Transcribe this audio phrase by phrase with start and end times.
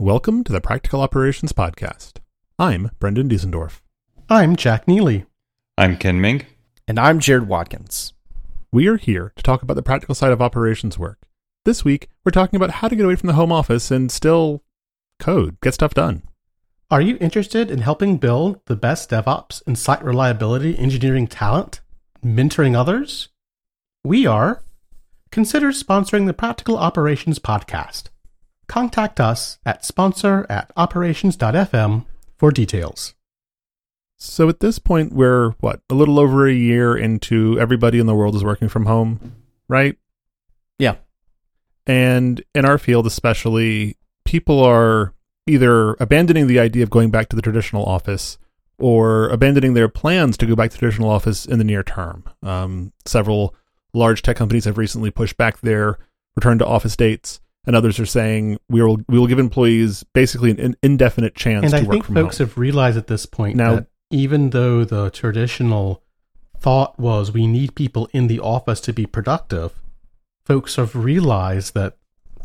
[0.00, 2.20] Welcome to the Practical Operations Podcast.
[2.58, 3.80] I'm Brendan Diesendorf.
[4.30, 5.26] I'm Jack Neely.
[5.76, 6.46] I'm Ken Ming.
[6.88, 8.14] And I'm Jared Watkins.
[8.72, 11.18] We are here to talk about the practical side of operations work.
[11.66, 14.62] This week, we're talking about how to get away from the home office and still
[15.18, 16.22] code, get stuff done.
[16.90, 21.82] Are you interested in helping build the best DevOps and site reliability engineering talent,
[22.24, 23.28] mentoring others?
[24.02, 24.62] We are.
[25.30, 28.04] Consider sponsoring the Practical Operations Podcast.
[28.70, 32.06] Contact us at sponsor at operations.fm
[32.38, 33.16] for details.
[34.16, 38.14] So at this point, we're what, a little over a year into everybody in the
[38.14, 39.34] world is working from home,
[39.66, 39.96] right?
[40.78, 40.98] Yeah.
[41.84, 45.14] And in our field, especially, people are
[45.48, 48.38] either abandoning the idea of going back to the traditional office
[48.78, 52.22] or abandoning their plans to go back to the traditional office in the near term.
[52.44, 53.52] Um, several
[53.92, 55.98] large tech companies have recently pushed back their
[56.36, 60.50] return to office dates and others are saying we will we will give employees basically
[60.50, 62.46] an indefinite chance and to I work think from folks home.
[62.48, 66.02] have realized at this point Now- that even though the traditional
[66.58, 69.72] thought was we need people in the office to be productive,
[70.44, 71.96] folks have realized that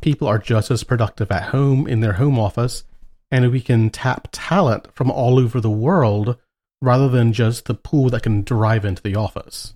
[0.02, 2.84] people are just as productive at home in their home office,
[3.32, 6.38] and we can tap talent from all over the world
[6.82, 9.74] rather than just the pool that can drive into the office.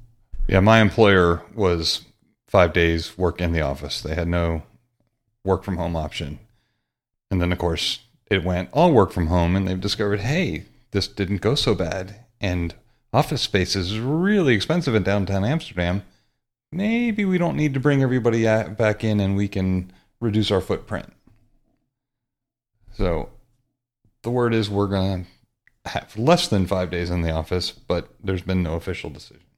[0.48, 2.06] Yeah, my employer was
[2.48, 4.02] five days work in the office.
[4.02, 4.62] They had no
[5.50, 6.40] work from home option.
[7.30, 11.08] And then, of course, it went all work from home, and they've discovered, hey, this
[11.08, 12.16] didn't go so bad.
[12.40, 12.76] And
[13.12, 16.04] office space is really expensive in downtown Amsterdam.
[16.72, 21.12] Maybe we don't need to bring everybody back in and we can reduce our footprint.
[22.94, 23.30] So
[24.22, 28.10] the word is we're going to have less than five days in the office, but
[28.24, 29.49] there's been no official decision.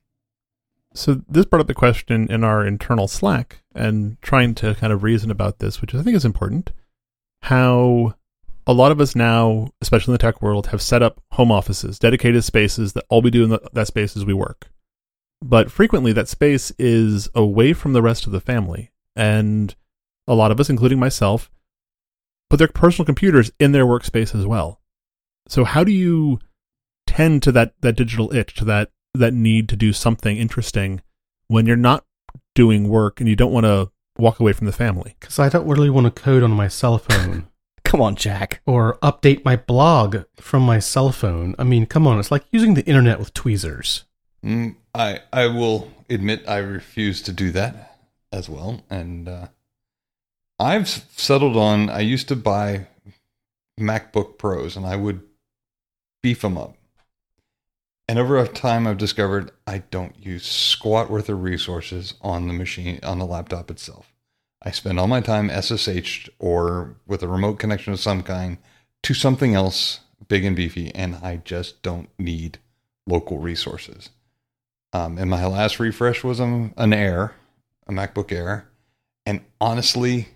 [0.93, 5.03] So this brought up the question in our internal Slack and trying to kind of
[5.03, 6.71] reason about this, which I think is important.
[7.43, 8.15] How
[8.67, 11.97] a lot of us now, especially in the tech world, have set up home offices,
[11.97, 14.69] dedicated spaces that all we do in the, that space is we work.
[15.41, 18.91] But frequently that space is away from the rest of the family.
[19.15, 19.73] And
[20.27, 21.49] a lot of us, including myself,
[22.49, 24.81] put their personal computers in their workspace as well.
[25.47, 26.39] So how do you
[27.07, 31.01] tend to that, that digital itch, to that that need to do something interesting
[31.47, 32.05] when you're not
[32.55, 35.15] doing work and you don't want to walk away from the family.
[35.19, 37.47] Because I don't really want to code on my cell phone
[37.91, 38.61] Come on, Jack.
[38.65, 41.55] or update my blog from my cell phone.
[41.59, 44.05] I mean, come on, it's like using the internet with tweezers.
[44.45, 47.97] Mm, I I will admit I refuse to do that
[48.31, 49.47] as well, and uh,
[50.57, 51.89] I've settled on.
[51.89, 52.87] I used to buy
[53.77, 55.21] MacBook Pros, and I would
[56.23, 56.77] beef them up.
[58.11, 62.99] And over time, I've discovered I don't use squat worth of resources on the machine
[63.03, 64.11] on the laptop itself.
[64.61, 68.57] I spend all my time SSH or with a remote connection of some kind
[69.03, 72.57] to something else big and beefy, and I just don't need
[73.07, 74.09] local resources.
[74.91, 77.35] Um, and my last refresh was um, an Air,
[77.87, 78.67] a MacBook Air.
[79.25, 80.27] And honestly,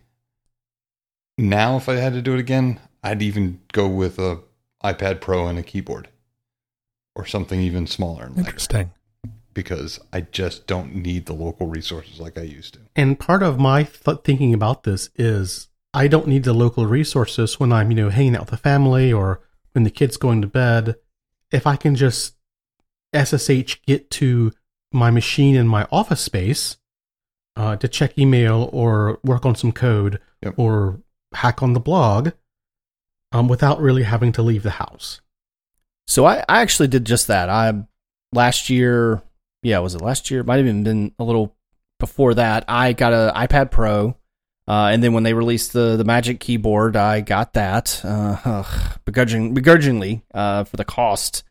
[1.37, 4.39] now if I had to do it again, I'd even go with a
[4.81, 6.07] iPad Pro and a keyboard,
[7.15, 8.91] or something even smaller lighter, Interesting.
[9.53, 12.79] because I just don't need the local resources like I used to.
[12.95, 17.59] And part of my th- thinking about this is I don't need the local resources
[17.59, 19.39] when I'm, you know, hanging out with the family or
[19.71, 20.95] when the kid's going to bed.
[21.51, 22.35] If I can just
[23.13, 24.51] SSH get to
[24.91, 26.77] my machine in my office space
[27.55, 30.55] uh, to check email or work on some code Yep.
[30.57, 30.99] or
[31.33, 32.31] hack on the blog
[33.31, 35.21] um, without really having to leave the house.
[36.07, 37.49] So I, I actually did just that.
[37.49, 37.73] I
[38.31, 39.21] last year,
[39.63, 40.43] yeah, was it last year?
[40.43, 41.55] Might have even been a little
[41.99, 42.65] before that.
[42.67, 44.15] I got an iPad Pro,
[44.67, 48.99] uh, and then when they released the the Magic Keyboard, I got that uh, ugh,
[49.05, 51.43] begrudging, begrudgingly uh, for the cost.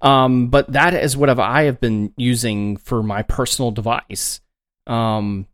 [0.00, 4.40] Um, but that is what I've, been using for my personal device.
[4.86, 5.46] Um,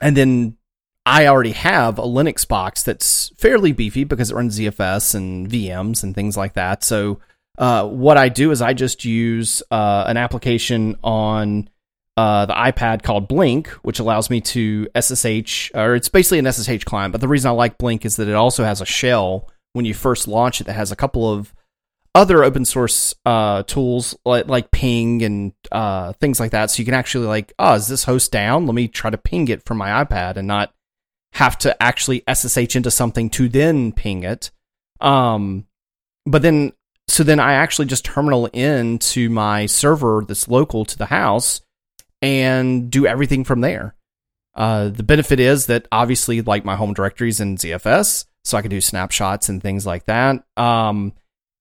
[0.00, 0.56] and then
[1.04, 6.04] I already have a Linux box that's fairly beefy because it runs ZFS and VMs
[6.04, 6.84] and things like that.
[6.84, 7.18] So
[7.62, 11.70] uh, what I do is I just use uh, an application on
[12.16, 16.82] uh, the iPad called Blink, which allows me to SSH, or it's basically an SSH
[16.82, 17.12] client.
[17.12, 19.94] But the reason I like Blink is that it also has a shell when you
[19.94, 21.54] first launch it that has a couple of
[22.16, 26.68] other open source uh, tools like, like ping and uh, things like that.
[26.68, 28.66] So you can actually like, oh, is this host down?
[28.66, 30.74] Let me try to ping it from my iPad and not
[31.34, 34.50] have to actually SSH into something to then ping it.
[35.00, 35.68] Um,
[36.26, 36.72] but then,
[37.12, 41.60] so then I actually just terminal in to my server that's local to the house
[42.22, 43.94] and do everything from there.
[44.54, 48.70] Uh, the benefit is that obviously, like my home directories in ZFS, so I can
[48.70, 50.42] do snapshots and things like that.
[50.56, 51.12] Um,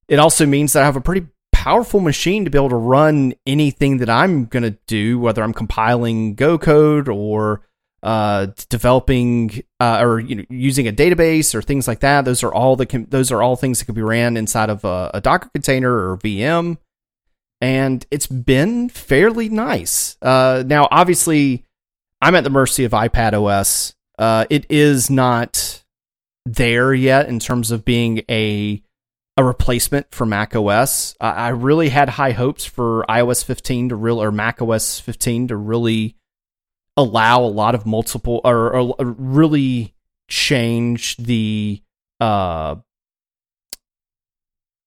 [0.08, 3.34] it also means that I have a pretty powerful machine to be able to run
[3.46, 7.62] anything that I'm going to do, whether I'm compiling Go code or
[8.04, 12.26] uh, developing uh, or you know, using a database or things like that.
[12.26, 14.84] Those are all the com- those are all things that can be ran inside of
[14.84, 16.78] a, a, Docker container or VM,
[17.60, 20.18] and it's been fairly nice.
[20.22, 21.66] Uh, now, obviously,
[22.22, 23.94] I'm at the mercy of iPad OS.
[24.18, 25.84] Uh, it is not
[26.46, 28.82] there yet in terms of being a
[29.38, 31.16] a replacement for Mac OS.
[31.22, 35.50] I, I really had high hopes for iOS 15 to real or Mac OS 15
[35.50, 36.16] to really
[36.98, 39.94] allow a lot of multiple or, or really
[40.28, 41.82] change the
[42.20, 42.76] uh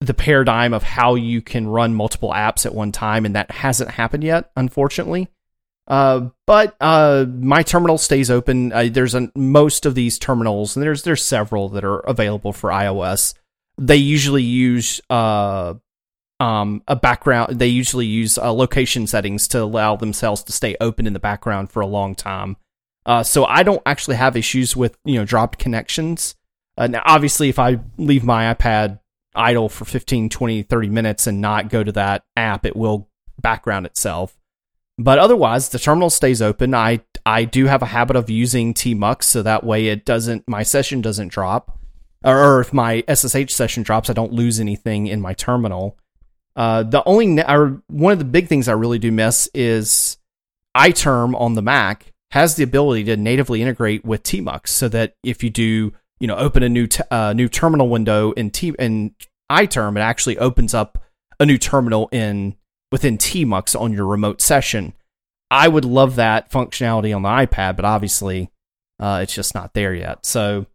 [0.00, 3.90] the paradigm of how you can run multiple apps at one time and that hasn't
[3.90, 5.28] happened yet unfortunately
[5.86, 8.72] uh, but uh, my terminal stays open.
[8.72, 12.70] Uh, there's a, most of these terminals, and there's there's several that are available for
[12.70, 13.34] iOS.
[13.76, 15.74] They usually use uh,
[16.40, 17.58] um, a background.
[17.58, 21.70] They usually use uh, location settings to allow themselves to stay open in the background
[21.70, 22.56] for a long time.
[23.06, 26.34] Uh, so I don't actually have issues with you know dropped connections.
[26.76, 29.00] Uh, now, obviously, if I leave my iPad
[29.34, 33.08] idle for 15, 20, 30 minutes and not go to that app, it will
[33.40, 34.36] background itself.
[34.96, 36.74] But otherwise, the terminal stays open.
[36.74, 40.62] I I do have a habit of using tmux, so that way it doesn't my
[40.62, 41.78] session doesn't drop,
[42.24, 45.98] or, or if my SSH session drops, I don't lose anything in my terminal.
[46.56, 50.18] Uh, the only or one of the big things I really do miss is
[50.76, 55.42] iTerm on the Mac has the ability to natively integrate with tmux, so that if
[55.42, 59.14] you do you know open a new t- uh, new terminal window in T in
[59.50, 60.98] iTerm, it actually opens up
[61.40, 62.56] a new terminal in
[62.92, 64.92] within tmux on your remote session.
[65.50, 68.50] I would love that functionality on the iPad, but obviously
[69.00, 70.24] uh, it's just not there yet.
[70.24, 70.66] So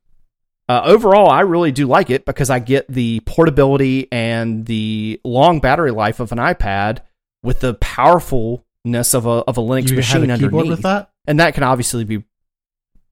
[0.70, 5.60] uh, overall, I really do like it because I get the portability and the long
[5.60, 7.00] battery life of an iPad
[7.42, 10.70] with the powerfulness of a of a Linux you machine have a keyboard underneath.
[10.70, 11.10] with that?
[11.26, 12.24] And that can obviously be.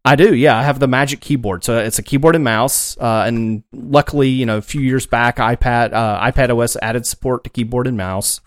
[0.06, 0.56] I do, yeah.
[0.56, 2.95] I have the Magic Keyboard, so it's a keyboard and mouse.
[2.98, 7.44] Uh, and luckily, you know, a few years back, iPad uh, iPad OS added support
[7.44, 8.39] to keyboard and mouse.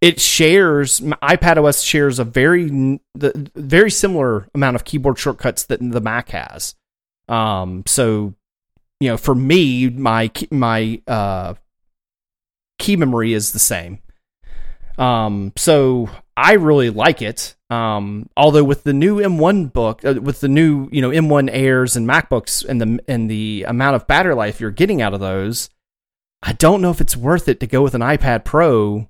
[0.00, 2.68] It shares iPad OS shares a very
[3.16, 6.76] the very similar amount of keyboard shortcuts that the Mac has.
[7.28, 8.34] Um, so,
[9.00, 11.54] you know, for me, my my uh,
[12.78, 13.98] key memory is the same.
[14.98, 17.54] Um, so I really like it.
[17.68, 21.96] Um, although with the new M1 book, uh, with the new you know M1 Airs
[21.96, 25.70] and MacBooks and the and the amount of battery life you're getting out of those,
[26.42, 29.08] I don't know if it's worth it to go with an iPad Pro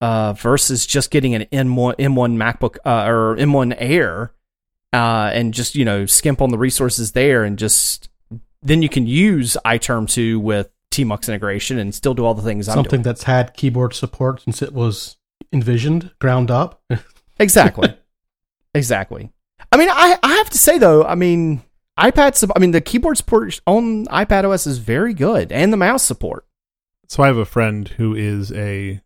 [0.00, 4.32] uh, versus just getting an M1 M1 MacBook uh, or M1 Air
[4.92, 8.08] uh, and just you know skimp on the resources there and just
[8.62, 12.66] then you can use iTerm 2 with tmux integration and still do all the things
[12.66, 13.02] Something I'm doing.
[13.02, 15.16] that's had keyboard support since it was
[15.52, 16.82] envisioned, ground up.
[17.40, 17.94] Exactly.
[18.74, 19.30] exactly.
[19.70, 21.62] I mean, I, I have to say though, I mean,
[21.98, 26.02] iPad, I mean, the keyboard support on iPad OS is very good, and the mouse
[26.02, 26.46] support.
[27.08, 29.00] So I have a friend who is a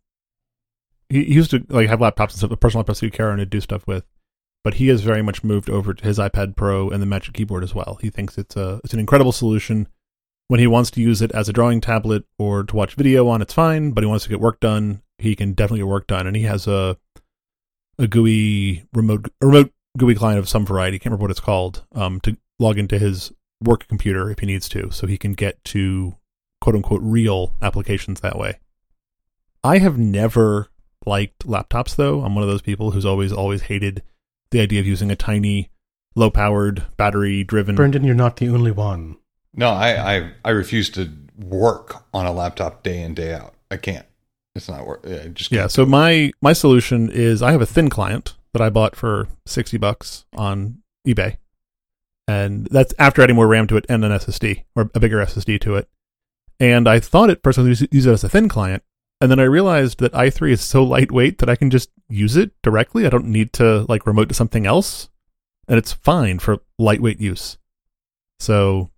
[1.08, 3.50] he he used to like have laptops and stuff, a personal laptops he'd carry and
[3.50, 4.04] do stuff with,
[4.64, 7.64] but he has very much moved over to his iPad Pro and the Magic Keyboard
[7.64, 7.98] as well.
[8.00, 9.88] He thinks it's a it's an incredible solution.
[10.48, 13.40] When he wants to use it as a drawing tablet or to watch video on,
[13.42, 13.92] it's fine.
[13.92, 16.26] But he wants to get work done, he can definitely get work done.
[16.26, 16.96] And he has a
[17.98, 20.98] a GUI remote a remote GUI client of some variety.
[20.98, 21.84] Can't remember what it's called.
[21.94, 25.62] Um, to log into his work computer if he needs to, so he can get
[25.64, 26.16] to
[26.60, 28.58] quote unquote real applications that way.
[29.64, 30.68] I have never
[31.04, 32.22] liked laptops though.
[32.22, 34.02] I'm one of those people who's always always hated
[34.52, 35.70] the idea of using a tiny,
[36.14, 37.74] low powered, battery driven.
[37.74, 39.16] Brendan, you're not the only one.
[39.54, 43.54] No, I, I I refuse to work on a laptop day in day out.
[43.70, 44.06] I can't.
[44.54, 45.04] It's not work.
[45.06, 45.62] I just Yeah.
[45.62, 49.28] can't So my my solution is I have a thin client that I bought for
[49.46, 51.36] sixty bucks on eBay,
[52.28, 55.60] and that's after adding more RAM to it and an SSD or a bigger SSD
[55.62, 55.88] to it.
[56.60, 58.82] And I thought at first I was use it as a thin client,
[59.22, 62.50] and then I realized that i3 is so lightweight that I can just use it
[62.60, 63.06] directly.
[63.06, 65.10] I don't need to like remote to something else,
[65.68, 67.56] and it's fine for lightweight use.
[68.40, 68.90] So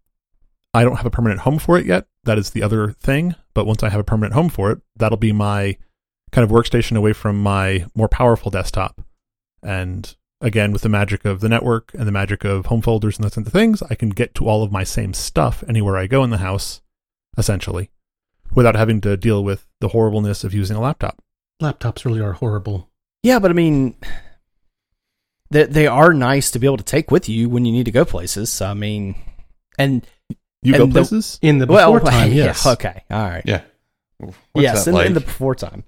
[0.73, 2.07] I don't have a permanent home for it yet.
[2.23, 3.35] That is the other thing.
[3.53, 5.77] But once I have a permanent home for it, that'll be my
[6.33, 9.03] kind of workstation away from my more powerful desktop.
[9.63, 13.25] And again, with the magic of the network and the magic of home folders and
[13.25, 16.07] those kinds of things, I can get to all of my same stuff anywhere I
[16.07, 16.81] go in the house,
[17.37, 17.91] essentially,
[18.55, 21.23] without having to deal with the horribleness of using a laptop.
[21.63, 22.91] Laptops really are horrible.
[23.23, 23.97] Yeah, but I mean,
[25.51, 27.91] they they are nice to be able to take with you when you need to
[27.93, 28.61] go places.
[28.61, 29.15] I mean,
[29.79, 30.07] and
[30.63, 31.39] You go the- places?
[31.43, 32.67] In the well, before time, yeah, yes.
[32.67, 33.43] okay, all right.
[33.45, 33.63] Yeah.
[34.19, 35.07] What's yes, that in, like?
[35.07, 35.85] in the before time.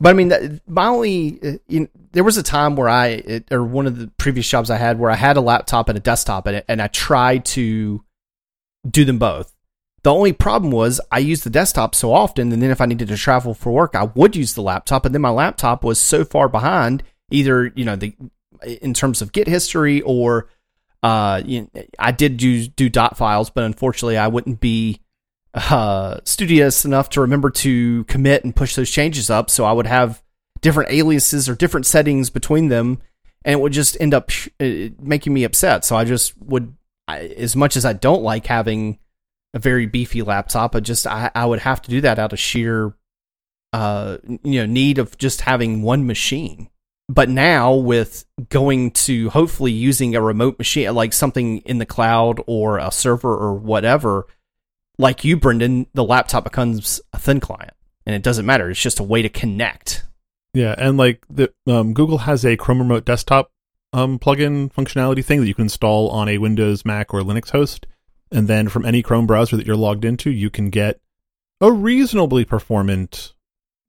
[0.00, 3.06] But I mean, that, my only, uh, you know, there was a time where I,
[3.06, 5.96] it, or one of the previous jobs I had, where I had a laptop and
[5.96, 8.04] a desktop, and, and I tried to
[8.88, 9.54] do them both.
[10.02, 13.08] The only problem was I used the desktop so often, and then if I needed
[13.08, 16.24] to travel for work, I would use the laptop, and then my laptop was so
[16.24, 18.14] far behind, either you know the
[18.80, 20.48] in terms of Git history or
[21.02, 25.00] uh, you know, I did use do dot files, but unfortunately, I wouldn't be
[25.54, 29.50] uh, studious enough to remember to commit and push those changes up.
[29.50, 30.22] So I would have
[30.60, 33.00] different aliases or different settings between them,
[33.44, 35.84] and it would just end up uh, making me upset.
[35.84, 36.74] So I just would,
[37.06, 38.98] I, as much as I don't like having
[39.58, 42.38] a very beefy laptop, I just I, I would have to do that out of
[42.38, 42.94] sheer,
[43.72, 46.70] uh, you know, need of just having one machine.
[47.10, 52.40] But now with going to hopefully using a remote machine, like something in the cloud
[52.46, 54.26] or a server or whatever,
[54.98, 57.72] like you, Brendan, the laptop becomes a thin client,
[58.04, 58.68] and it doesn't matter.
[58.70, 60.04] It's just a way to connect.
[60.54, 63.50] Yeah, and like the um, Google has a Chrome Remote Desktop
[63.92, 67.86] um, plugin functionality thing that you can install on a Windows, Mac, or Linux host,
[68.32, 71.00] and then from any Chrome browser that you're logged into, you can get
[71.60, 73.34] a reasonably performant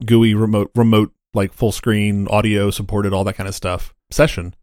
[0.05, 4.55] GUI remote remote like full screen audio supported all that kind of stuff session,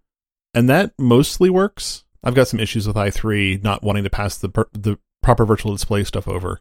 [0.54, 2.04] and that mostly works.
[2.24, 5.72] I've got some issues with i3 not wanting to pass the per- the proper virtual
[5.72, 6.60] display stuff over,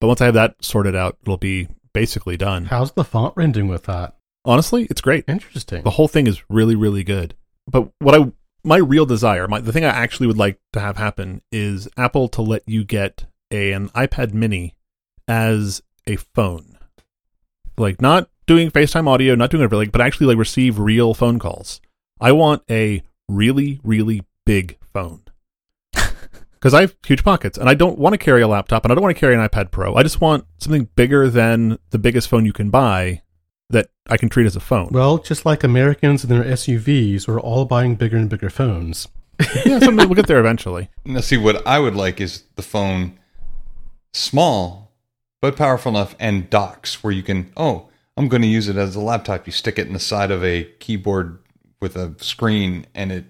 [0.00, 2.66] but once I have that sorted out, it'll be basically done.
[2.66, 4.16] How's the font rendering with that?
[4.44, 5.24] Honestly, it's great.
[5.28, 5.82] Interesting.
[5.82, 7.34] The whole thing is really, really good.
[7.66, 8.32] But what I
[8.64, 12.28] my real desire, my the thing I actually would like to have happen is Apple
[12.28, 14.76] to let you get a, an iPad mini
[15.26, 16.78] as a phone.
[17.78, 21.80] Like not doing FaceTime audio, not doing everything, but actually like receive real phone calls.
[22.20, 25.22] I want a really, really big phone.
[26.52, 28.94] Because I have huge pockets and I don't want to carry a laptop and I
[28.94, 29.94] don't want to carry an iPad Pro.
[29.94, 33.22] I just want something bigger than the biggest phone you can buy
[34.10, 34.88] I can treat as a phone.
[34.90, 39.06] Well, just like Americans and their SUVs, we're all buying bigger and bigger phones.
[39.64, 40.90] yeah, something we'll get there eventually.
[41.04, 43.18] Now, see, what I would like is the phone
[44.12, 44.92] small,
[45.40, 48.96] but powerful enough and docks where you can, oh, I'm going to use it as
[48.96, 49.46] a laptop.
[49.46, 51.38] You stick it in the side of a keyboard
[51.80, 53.24] with a screen and it,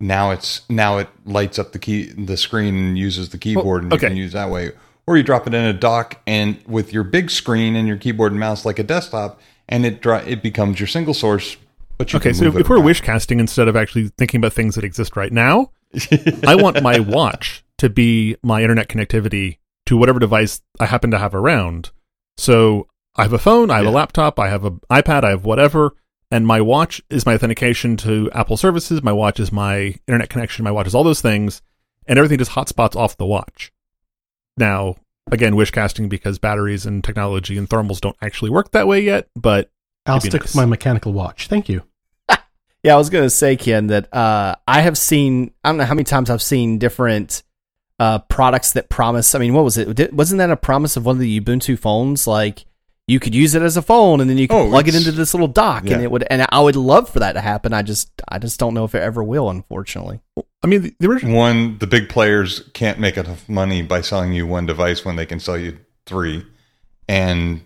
[0.00, 3.84] now it's, now it lights up the key, the screen and uses the keyboard oh,
[3.84, 4.06] and okay.
[4.06, 4.72] you can use that way.
[5.06, 8.32] Or you drop it in a dock and with your big screen and your keyboard
[8.32, 11.56] and mouse like a desktop and it, dri- it becomes your single source.
[11.98, 14.74] But you Okay, so move if we're wish casting instead of actually thinking about things
[14.74, 15.70] that exist right now,
[16.46, 21.18] I want my watch to be my internet connectivity to whatever device I happen to
[21.18, 21.90] have around.
[22.36, 25.44] So I have a phone, I have a laptop, I have an iPad, I have
[25.44, 25.94] whatever,
[26.30, 29.02] and my watch is my authentication to Apple services.
[29.02, 30.64] My watch is my internet connection.
[30.64, 31.62] My watch is all those things,
[32.06, 33.72] and everything just hotspots off the watch.
[34.56, 34.96] Now,
[35.30, 39.28] again, wish casting because batteries and technology and thermals don't actually work that way yet,
[39.34, 39.70] but
[40.06, 40.42] I'll stick nice.
[40.42, 41.48] with my mechanical watch.
[41.48, 41.82] Thank you.
[42.82, 45.50] Yeah, I was gonna say, Ken, that uh, I have seen.
[45.64, 47.42] I don't know how many times I've seen different
[47.98, 49.34] uh, products that promise.
[49.34, 49.92] I mean, what was it?
[49.96, 52.28] Did, wasn't that a promise of one of the Ubuntu phones?
[52.28, 52.64] Like
[53.08, 55.10] you could use it as a phone, and then you could Oh, plug it into
[55.10, 56.24] this little dock, and it would.
[56.30, 57.72] And I would love for that to happen.
[57.72, 59.50] I just, I just don't know if it ever will.
[59.50, 60.20] Unfortunately,
[60.62, 61.36] I mean, the, the original.
[61.36, 65.26] One, the big players can't make enough money by selling you one device when they
[65.26, 66.44] can sell you three.
[67.08, 67.62] And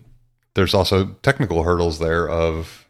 [0.53, 2.87] there's also technical hurdles there of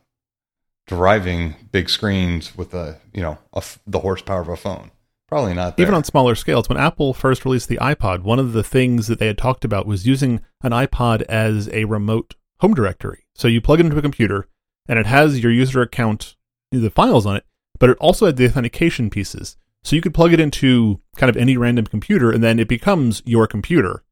[0.88, 4.92] driving big screens with a, you know, a the horsepower of a phone.
[5.28, 5.86] Probably not there.
[5.86, 9.18] even on smaller scales, when Apple first released the iPod, one of the things that
[9.18, 13.26] they had talked about was using an iPod as a remote home directory.
[13.34, 14.50] So you plug it into a computer,
[14.90, 16.36] and it has your user account,
[16.72, 17.46] the files on it,
[17.80, 19.56] but it also had the authentication pieces.
[19.84, 23.22] So you could plug it into kind of any random computer, and then it becomes
[23.26, 24.04] your computer,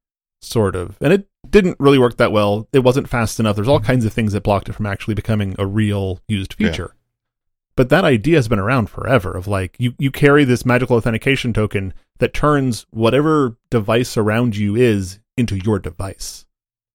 [0.41, 0.97] sort of.
[0.99, 2.67] And it didn't really work that well.
[2.73, 3.55] It wasn't fast enough.
[3.55, 6.69] There's all kinds of things that blocked it from actually becoming a real used Yeah.
[6.69, 6.95] feature.
[7.75, 11.53] But that idea has been around forever of like you, you carry this magical authentication
[11.53, 16.45] token that turns whatever device around you is into your device.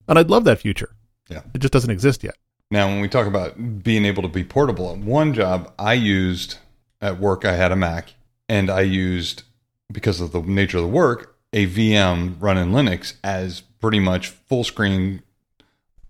[0.07, 0.95] And I'd love that future.
[1.27, 1.41] Yeah.
[1.55, 2.35] It just doesn't exist yet.
[2.69, 6.57] Now, when we talk about being able to be portable, one job I used
[7.01, 8.13] at work, I had a Mac,
[8.47, 9.43] and I used,
[9.91, 14.63] because of the nature of the work, a VM running Linux as pretty much full
[14.63, 15.21] screen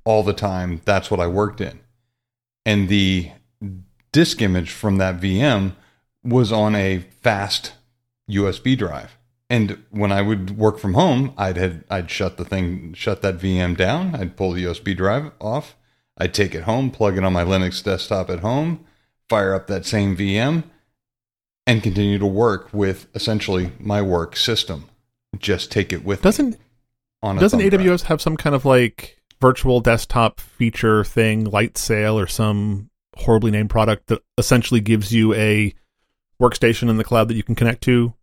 [0.04, 0.82] all the time.
[0.86, 1.80] That's what I worked in.
[2.66, 3.32] And the
[4.12, 5.74] disk image from that VM
[6.24, 7.74] was on a fast
[8.30, 9.18] USB drive.
[9.50, 13.38] And when I would work from home, I'd had I'd shut the thing, shut that
[13.38, 14.16] VM down.
[14.16, 15.76] I'd pull the USB drive off.
[16.18, 18.86] I'd take it home, plug it on my Linux desktop at home,
[19.30, 20.64] fire up that same VM,
[21.68, 24.90] and continue to work with essentially my work system
[25.38, 26.58] just take it with Doesn't
[27.22, 27.82] on a doesn't thumb drive.
[27.82, 33.70] AWS have some kind of like virtual desktop feature thing, Lightsail or some horribly named
[33.70, 35.74] product that essentially gives you a
[36.42, 38.14] workstation in the cloud that you can connect to?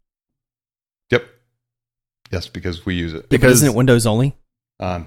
[1.11, 1.27] Yep.
[2.31, 3.23] Yes, because we use it.
[3.23, 4.37] But Because isn't it Windows only?
[4.81, 5.07] Um,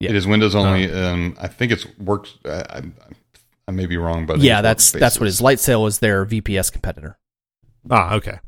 [0.00, 0.10] Yeah.
[0.10, 0.90] It is Windows only.
[0.90, 2.34] um, I think it's works.
[2.44, 2.82] I, I,
[3.68, 5.34] I may be wrong, but yeah, it's that's that's what it Workspaces.
[5.34, 5.40] is.
[5.42, 7.18] Lightsail is their VPS competitor.
[7.90, 8.40] ah okay.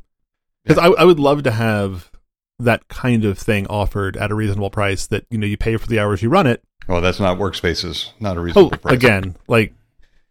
[0.65, 2.11] Because I, I would love to have
[2.59, 5.87] that kind of thing offered at a reasonable price that you know you pay for
[5.87, 6.63] the hours you run it.
[6.89, 8.11] Well, that's not workspaces.
[8.19, 8.95] Not a Oh, reasonable price.
[8.95, 9.75] again, like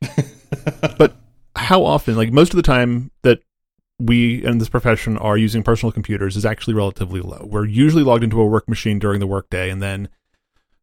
[0.97, 1.15] but
[1.55, 3.39] how often like most of the time that
[3.99, 8.23] we in this profession are using personal computers is actually relatively low we're usually logged
[8.23, 10.07] into a work machine during the workday and then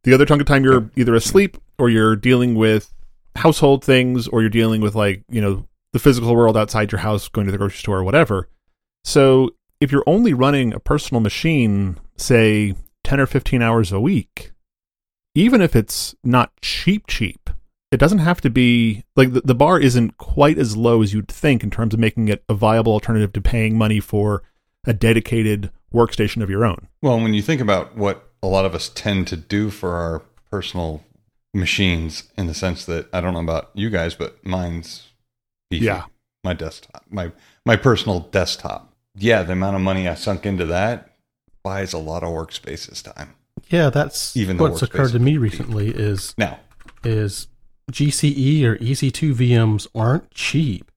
[0.03, 2.93] the other chunk of time you're either asleep or you're dealing with
[3.37, 7.29] household things or you're dealing with like you know the physical world outside your house
[7.29, 8.49] going to the grocery store or whatever
[9.05, 9.51] so
[9.81, 12.75] if you're only running a personal machine say
[13.05, 14.53] 10 or 15 hours a week
[15.35, 17.51] even if it's not cheap cheap
[17.93, 21.29] it doesn't have to be like the, the bar isn't quite as low as you'd
[21.29, 24.43] think in terms of making it a viable alternative to paying money for
[24.87, 26.89] a dedicated workstation of your own.
[27.03, 30.21] Well, when you think about what a lot of us tend to do for our
[30.51, 31.05] personal
[31.57, 35.03] machines, in the sense that I don't know about you guys, but mine's.
[35.71, 36.05] Yeah.
[36.45, 37.33] my desktop, my
[37.65, 38.93] my personal desktop.
[39.17, 41.11] Yeah, the amount of money I sunk into that
[41.65, 43.35] buys a lot of workspaces time.
[43.69, 46.61] Yeah, that's Even what's occurred to me recently is Now,
[47.03, 47.49] is
[47.91, 50.91] GCE or EC2 VMs aren't cheap.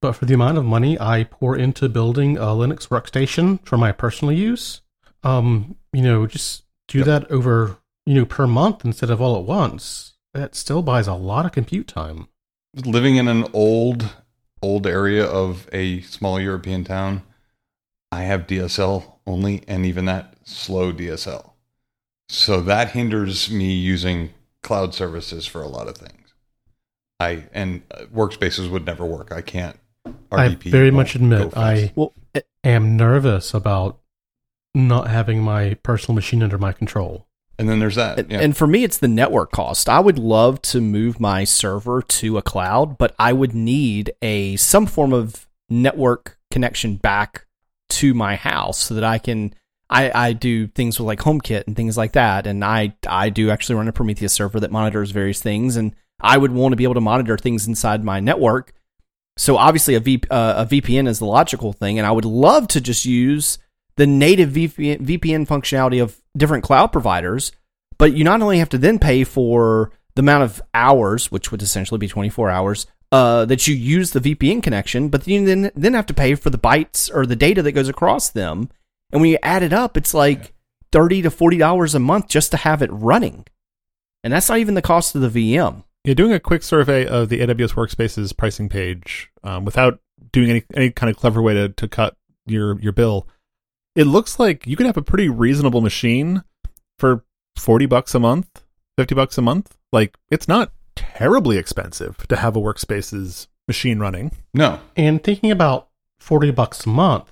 [0.00, 3.90] But for the amount of money I pour into building a Linux workstation for my
[3.90, 4.82] personal use,
[5.24, 7.06] um, you know, just do Yep.
[7.06, 10.14] that over, you know, per month instead of all at once.
[10.34, 12.28] That still buys a lot of compute time.
[12.74, 14.14] living in an old
[14.62, 17.22] old area of a small European town,
[18.12, 21.52] I have DSL only, and even that slow DSL.
[22.28, 24.30] So that hinders me using
[24.62, 26.34] cloud services for a lot of things.
[27.18, 29.32] I and uh, workspaces would never work.
[29.32, 29.78] I can't.
[30.32, 31.92] I RDP very much admit I.
[31.94, 32.14] Well,
[32.64, 33.98] am nervous about
[34.74, 37.26] not having my personal machine under my control.
[37.60, 38.18] And then there's that.
[38.18, 38.40] and, Yeah.
[38.40, 39.88] and for me, it's the network cost.
[39.88, 44.56] I would love to move my server to a cloud, but I would need a
[44.56, 47.46] some form of network connection back
[47.90, 49.54] to my house so that I can.
[49.92, 53.50] I, I do things with like HomeKit and things like that, and I I do
[53.50, 56.84] actually run a Prometheus server that monitors various things, and I would want to be
[56.84, 58.72] able to monitor things inside my network.
[59.36, 62.68] So obviously a, v, uh, a VPN is the logical thing, and I would love
[62.68, 63.58] to just use
[63.96, 67.52] the native VPN, VPN functionality of different cloud providers.
[67.98, 71.62] But you not only have to then pay for the amount of hours, which would
[71.62, 75.94] essentially be 24 hours, uh, that you use the VPN connection, but you then then
[75.94, 78.68] have to pay for the bytes or the data that goes across them.
[79.12, 80.54] And when you add it up, it's like
[80.92, 83.46] thirty to forty dollars a month just to have it running,
[84.22, 85.82] and that's not even the cost of the VM.
[86.04, 90.00] Yeah, doing a quick survey of the AWS Workspaces pricing page um, without
[90.32, 92.16] doing any any kind of clever way to, to cut
[92.46, 93.26] your your bill,
[94.00, 96.42] it looks like you could have a pretty reasonable machine
[96.98, 97.24] for
[97.56, 98.64] forty bucks a month,
[98.96, 99.76] fifty bucks a month.
[99.92, 104.32] Like it's not terribly expensive to have a Workspaces machine running.
[104.54, 107.30] no, And thinking about 40 bucks a month,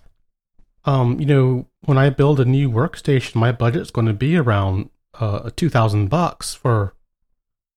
[0.85, 4.91] um, you know, when I build a new workstation, my budget's going to be around
[5.19, 6.95] uh, 2000 bucks for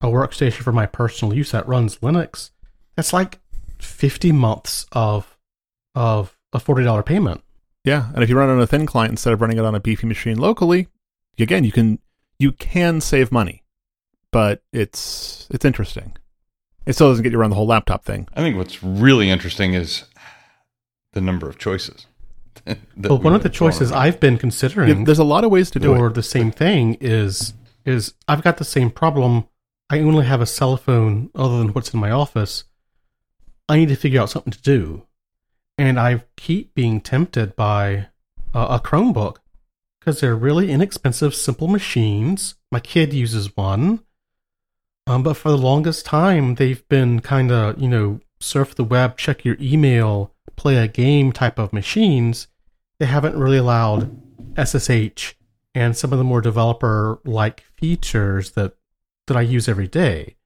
[0.00, 2.50] a workstation for my personal use that runs Linux.
[2.94, 3.40] That's like
[3.78, 5.36] 50 months of
[5.94, 7.42] of a $40 payment.
[7.84, 9.74] Yeah, and if you run it on a thin client instead of running it on
[9.74, 10.88] a beefy machine locally,
[11.38, 11.98] again you can
[12.38, 13.62] you can save money,
[14.30, 16.16] but it's it's interesting.
[16.86, 18.28] It still doesn't get you around the whole laptop thing.
[18.34, 20.04] I think what's really interesting is
[21.12, 22.06] the number of choices.
[22.64, 24.00] that But one of the choices around.
[24.02, 26.14] I've been Yeah, considering there's a lot of ways to do or it.
[26.14, 29.46] the same thing is is I've got the same problem.
[29.90, 32.64] I only have a cell phone other than what's in my office.
[33.68, 35.06] I need to figure out something to do,
[35.78, 38.08] and I keep being tempted by
[38.54, 39.36] uh, a Chromebook
[40.00, 42.54] because they're really inexpensive, simple machines.
[42.70, 44.00] My kid uses one,
[45.06, 49.16] um, but for the longest time they've been kind of you know surf the web,
[49.16, 52.48] check your email, play a game type of machines.
[52.98, 54.20] They haven't really allowed
[54.56, 55.34] SSH
[55.74, 58.74] and some of the more developer like features that
[59.26, 60.36] that I use every day.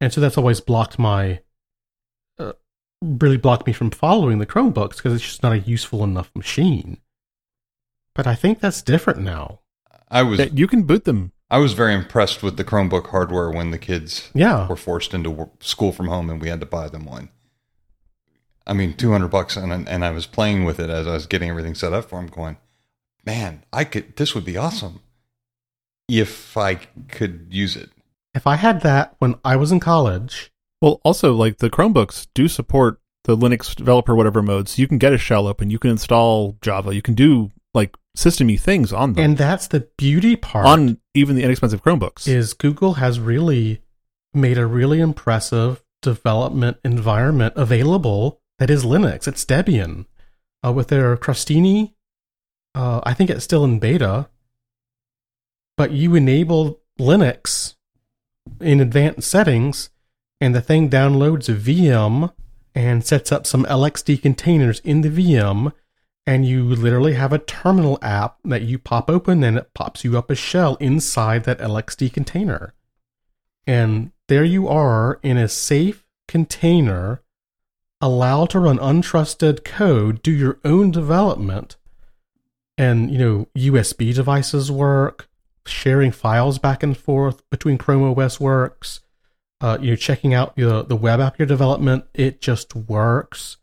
[0.00, 1.40] And so that's always blocked my
[3.02, 6.98] really blocked me from following the Chromebooks because it's just not a useful enough machine.
[8.14, 9.60] But I think that's different now.
[10.10, 11.32] I was Yeah, You can boot them.
[11.50, 14.66] I was very impressed with the Chromebook hardware when the kids Yeah.
[14.68, 17.30] were forced into school from home and we had to buy them one.
[18.66, 21.26] I mean, two hundred bucks, and and I was playing with it as I was
[21.26, 22.26] getting everything set up for them.
[22.26, 22.58] Going,
[23.24, 24.14] man, I could.
[24.16, 25.00] This would be awesome
[26.06, 27.88] if I could use it.
[28.34, 32.48] If I had that when I was in college, Well, also like the Chromebooks do
[32.48, 34.78] support the Linux developer whatever modes.
[34.78, 38.58] you can get a shell open, you can install Java, you can do like systemy
[38.58, 42.26] things on them and that's the beauty part on even the inexpensive Chromebooks.
[42.26, 43.82] is Google has really
[44.34, 49.28] made a really impressive development environment available that is Linux.
[49.28, 50.06] It's Debian
[50.64, 51.94] uh, with their Crostini.
[52.74, 54.28] Uh, I think it's still in beta,
[55.76, 57.74] but you enable Linux
[58.60, 59.90] in advanced settings,
[60.40, 62.32] and the thing downloads a VM
[62.74, 65.72] and sets up some LXD containers in the VM.
[66.26, 70.18] And you literally have a terminal app that you pop open, and it pops you
[70.18, 72.74] up a shell inside that LXD container.
[73.66, 77.22] And there you are in a safe container,
[78.00, 81.76] allowed to run untrusted code, do your own development,
[82.76, 85.28] and you know USB devices work,
[85.66, 89.00] sharing files back and forth between Chrome OS works.
[89.60, 93.56] Uh, you're checking out the the web app your development, it just works.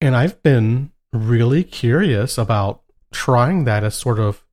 [0.00, 2.82] And I've been really curious about
[3.12, 4.44] trying that as sort of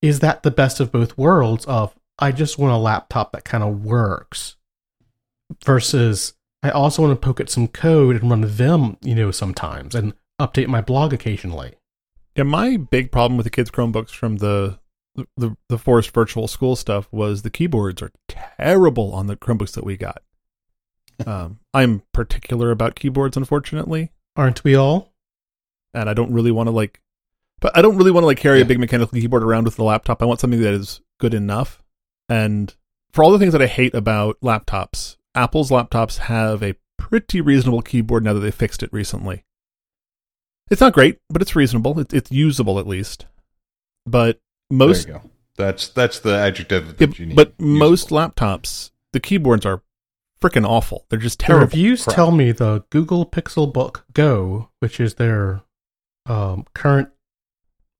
[0.00, 3.64] is that the best of both worlds of I just want a laptop that kind
[3.64, 4.56] of works
[5.64, 9.94] versus I also want to poke at some code and run them, you know, sometimes
[9.94, 11.74] and update my blog occasionally.
[12.36, 14.78] Yeah, my big problem with the kids' Chromebooks from the
[15.36, 19.84] the the forced virtual school stuff was the keyboards are terrible on the Chromebooks that
[19.84, 20.22] we got.
[21.26, 25.12] Um, I'm particular about keyboards, unfortunately, Aren't we all?
[25.92, 27.00] and I don't really want to like,
[27.60, 28.64] but I don't really want to like carry Yeah.
[28.64, 30.22] a big mechanical keyboard around with the laptop.
[30.22, 31.82] I want something that is good enough.
[32.28, 32.72] And
[33.12, 37.82] for all the things that I hate about laptops, Apple's laptops have a pretty reasonable
[37.82, 39.44] keyboard now that they fixed it recently.
[40.70, 41.98] It's not great, but it's reasonable.
[41.98, 43.26] It, it's usable at least.
[44.06, 44.38] But
[44.70, 45.30] most there you go.
[45.56, 47.36] That's that's the adjective Yeah, that you need.
[47.36, 48.18] but most Usable.
[48.30, 49.82] laptops, the keyboards are
[50.40, 51.04] freaking awful.
[51.08, 51.66] They're just terrible.
[51.66, 51.76] The terrible.
[51.84, 52.14] reviews crap.
[52.16, 55.62] tell me the Google Pixelbook Go, which is their
[56.26, 57.08] um, current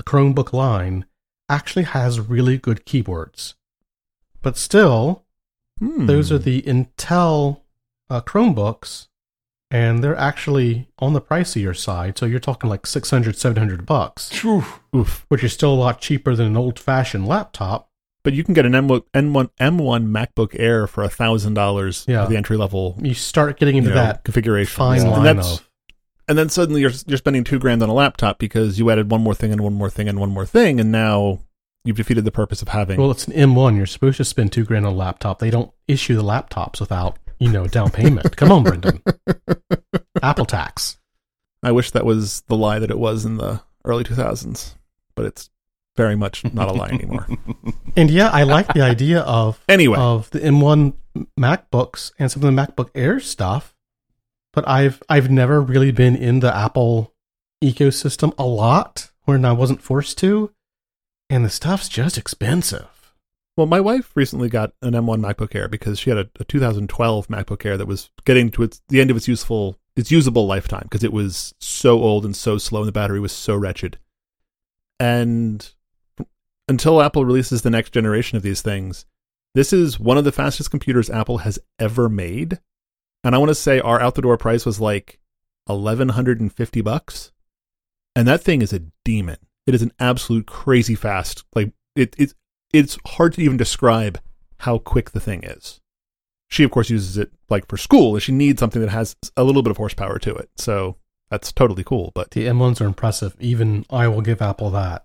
[0.05, 1.05] Chromebook line,
[1.49, 3.55] actually has really good keyboards.
[4.43, 5.25] But still,
[5.81, 6.07] Hmm.
[6.07, 7.61] those are the Intel
[8.11, 9.09] uh, Chromebooks,
[9.71, 12.17] and they're actually on the pricier side.
[12.19, 14.65] So you're talking like 600, 700 bucks, Phew.
[14.97, 15.25] oof.
[15.29, 17.91] which is still a lot cheaper than an old fashioned laptop.
[18.25, 22.25] But you can get an M1 N1 M1 MacBook Air for a thousand dollars Yeah.
[22.25, 24.77] for the entry level You start getting into that configuration.
[24.77, 25.09] fine Yeah.
[25.09, 25.69] line and that's of
[26.29, 29.23] and then suddenly you're you're spending two grand on a laptop because you added one
[29.23, 31.39] more thing and one more thing and one more thing, and now
[31.85, 33.01] you've defeated the purpose of having.
[33.01, 33.77] Well, it's an M1.
[33.79, 35.39] You're supposed to spend two grand on a laptop.
[35.39, 38.37] They don't issue the laptops without, you know, down payment.
[38.37, 39.03] Come on, Brendan.
[40.23, 40.99] Apple tax.
[41.63, 44.75] I wish that was the lie that it was in the early 2000s,
[45.15, 45.51] but it's
[45.97, 47.27] very much not a lie anymore.
[47.97, 50.93] And yeah, I like the idea of Anyway, of the M1
[51.37, 53.75] MacBooks and some of the MacBook Air stuff,
[54.53, 57.13] but I've I've never really been in the Apple
[57.61, 60.53] ecosystem a lot when I wasn't forced to,
[61.29, 62.87] and the stuff's just expensive.
[63.59, 67.27] Well, my wife recently got an M1 MacBook Air because she had a, a 2012
[67.27, 70.85] MacBook Air that was getting to its the end of its useful its usable lifetime
[70.85, 73.99] because it was so old and so slow and the battery was so wretched.
[75.01, 75.69] And
[76.69, 79.07] until Apple releases the next generation of these things,
[79.57, 82.61] this is one of the fastest computers Apple has ever made.
[83.25, 85.19] And I want to say our out the door price was like
[85.67, 87.33] 1150 bucks.
[88.15, 89.39] And that thing is a demon.
[89.67, 91.43] It is an absolute crazy fast.
[91.57, 92.35] Like it it
[92.73, 94.21] it's hard to even describe
[94.61, 95.81] how quick the thing is.
[96.49, 99.45] She of course uses it like for school and she needs something that has a
[99.45, 100.51] little bit of horsepower to it.
[100.57, 100.97] So
[101.31, 103.37] that's totally cool, but The M1s are impressive.
[103.39, 105.05] Even I will give Apple that.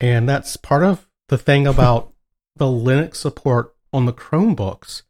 [0.00, 2.12] And that's part of the thing about
[2.56, 5.02] the Linux support on the Chromebooks.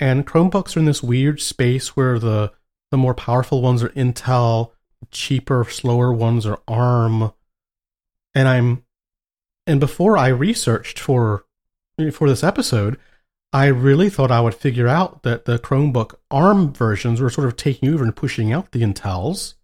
[0.00, 2.52] And Chromebooks are in this weird space where the
[2.90, 4.70] the more powerful ones are Intel,
[5.10, 7.32] cheaper, slower ones are ARM.
[8.34, 8.84] And I'm
[9.68, 11.44] and before I researched for
[12.12, 12.98] for this episode,
[13.52, 17.56] I really thought I would figure out that the Chromebook ARM versions were sort of
[17.56, 19.54] taking over and pushing out the Intels.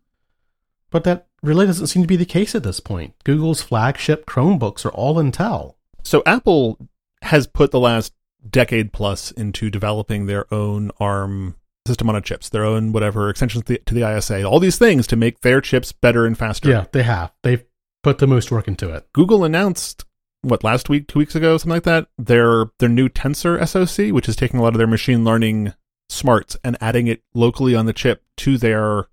[0.90, 3.14] But that really doesn't seem to be the case at this point.
[3.24, 5.74] Google's flagship Chromebooks are all Intel.
[6.02, 6.78] so Apple
[7.22, 8.12] has put the last
[8.48, 13.64] decade plus into developing their own ARM system on a chips, their own whatever extensions
[13.64, 16.68] to the, to the ISA, all these things to make their chips better and faster.
[16.68, 17.32] Yeah, they have.
[17.42, 17.64] They've
[18.04, 19.08] put the most work into it.
[19.12, 20.04] Google announced
[20.42, 24.28] what last week, two weeks ago, something like that, their their new Tensor SoC, which
[24.28, 25.72] is taking a lot of their machine learning
[26.08, 29.08] smarts and adding it locally on the chip to their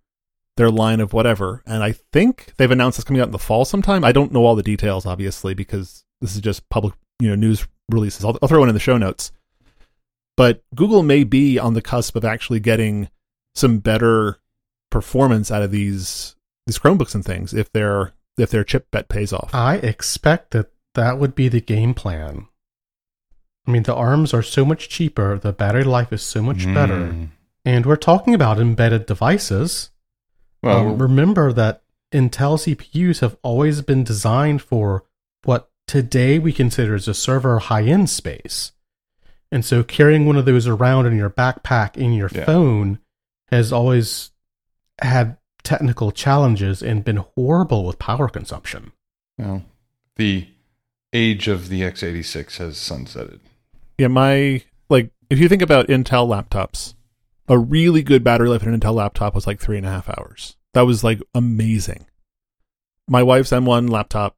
[0.58, 1.63] their line of whatever.
[1.65, 4.04] And I think they've announced it's coming out in the fall sometime.
[4.04, 7.65] I don't know all the details, obviously, because this is just public, you know, news
[7.89, 8.25] releases.
[8.25, 9.32] I'll, I'll throw one in the show notes.
[10.36, 13.10] But Google may be on the cusp of actually getting
[13.56, 14.38] some better
[14.89, 16.36] performance out of these
[16.67, 19.50] these Chromebooks and things if their if their chip bet pays off.
[19.54, 22.48] I expect that that would be the game plan.
[23.67, 26.98] I mean, the arms are so much cheaper, the battery life is so much better,
[27.12, 27.30] Mm.
[27.63, 29.91] and we're talking about embedded devices.
[30.63, 35.06] Well, Um, remember that Intel CPUs have always been designed for
[35.44, 38.72] what today we consider as a server high end space.
[39.52, 42.46] And so carrying one of those around in your backpack in your Yeah.
[42.46, 43.00] phone
[43.50, 44.32] has always
[45.02, 48.91] had technical challenges and been horrible with power consumption.
[49.38, 49.63] well,
[50.15, 50.47] the
[51.13, 53.39] age of the x86 has sunsetted.
[53.97, 56.95] Yeah, my like if you think about Intel laptops,
[57.47, 60.10] a really good battery life in an Intel laptop was like three and a half
[60.10, 60.56] hours.
[60.74, 62.06] That was like amazing.
[63.08, 64.38] My wife's M1 laptop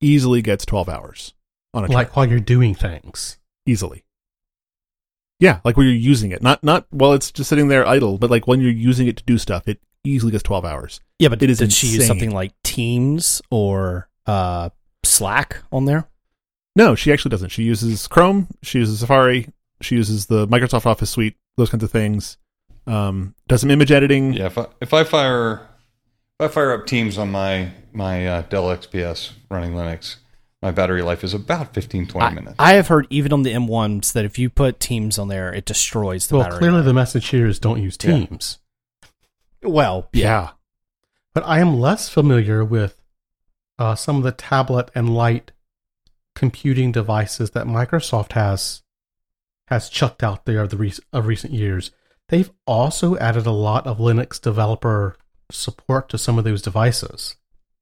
[0.00, 1.34] easily gets twelve hours
[1.72, 1.94] on a charge.
[1.94, 3.38] Like while you're doing things.
[3.66, 4.04] easily.
[5.38, 8.30] Yeah, like when you're using it, not not while it's just sitting there idle, but
[8.30, 11.00] like when you're using it to do stuff, it easily gets twelve hours.
[11.18, 14.70] Yeah, but It is did she use something like Teams or uh,
[15.04, 16.08] Slack on there?
[16.76, 17.48] No, she actually doesn't.
[17.50, 19.48] She uses Chrome, she uses Safari,
[19.80, 22.38] she uses the Microsoft Office suite, those kinds of things.
[22.86, 24.32] Um, does some image editing.
[24.32, 25.66] Yeah, if I, if I fire
[26.38, 30.16] if I fire up Teams on my my uh, Dell XPS running Linux,
[30.62, 32.54] my battery life is about 15 20 I, minutes.
[32.58, 35.66] I have heard even on the M1s that if you put Teams on there, it
[35.66, 36.58] destroys the Well, battery.
[36.60, 36.84] clearly life.
[36.86, 38.12] the message here is don't use Yeah.
[38.12, 38.58] Teams.
[39.62, 40.50] Well, Yeah.
[41.32, 43.00] But I am less familiar with
[43.78, 45.52] uh, some of the tablet and light
[46.34, 48.82] computing devices that Microsoft has
[49.68, 51.92] has chucked out there of the rec- of recent years.
[52.28, 55.16] They've also added a lot of Linux developer
[55.50, 57.36] support to some of those devices.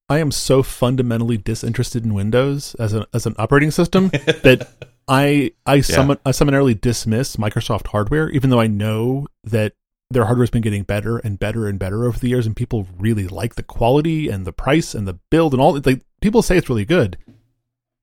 [0.09, 4.09] I am so fundamentally disinterested in Windows as an as an operating system
[4.43, 4.69] that
[5.07, 9.75] I I summon I summarily dismiss Microsoft hardware, even though I know that
[10.11, 13.27] their hardware's been getting better and better and better over the years, and people really
[13.27, 15.79] like the quality and the price and the build and all.
[15.79, 17.19] Like people say it's really good.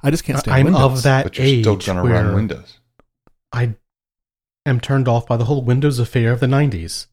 [0.02, 0.82] I just can't stand I'm Windows.
[0.82, 2.80] of that but you're age still going to where run Windows.
[3.52, 3.76] I
[4.66, 7.08] am turned off by the whole Windows affair of the '90s,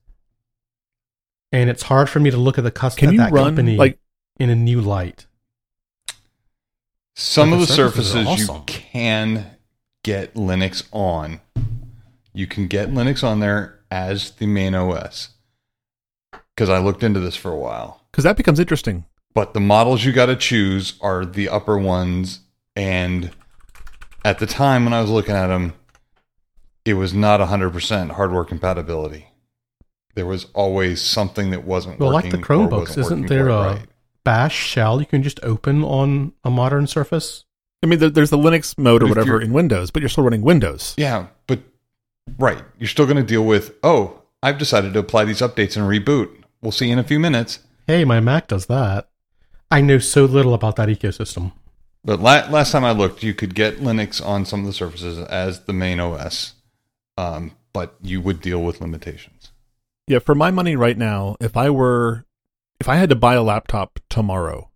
[1.50, 3.44] and it's hard for me to look at the custom Can at you that run
[3.44, 3.98] company like
[4.38, 5.26] in a new light.
[7.14, 9.46] Some But of the the surfaces surfaces are you can
[10.02, 11.40] get Linux on.
[12.34, 15.28] You can get Linux on there as the main OS.
[16.56, 18.00] Because I looked into this for a while.
[18.10, 19.04] because that becomes interesting.
[19.34, 22.40] But the models you got to choose are the upper ones.
[22.76, 23.30] And
[24.24, 25.74] at the time when I was looking at them,
[26.84, 29.28] it was not 100% hardware compatibility.
[30.14, 33.86] There was always something that wasn't Well, like the Chromebooks, isn't there a- right.
[34.24, 37.44] Bash shell you can just open on a modern Surface.
[37.82, 40.22] I mean, there's the Linux mode or But if whatever in Windows, but you're still
[40.24, 40.94] running Windows.
[40.96, 41.60] Yeah, but
[42.38, 43.74] right, you're still going to deal with.
[43.82, 46.42] Oh, I've decided to apply these updates and reboot.
[46.60, 47.60] We'll see you in a few minutes.
[47.86, 49.08] Hey, my Mac does that.
[49.70, 51.52] I know so little about that ecosystem.
[52.04, 55.18] But la- last time I looked, you could get Linux on some of the surfaces
[55.18, 56.54] as the main OS,
[57.16, 59.52] um, but you would deal with limitations.
[60.06, 62.26] Yeah, for my money right now, if I were
[62.80, 64.70] if I had to buy a laptop tomorrow,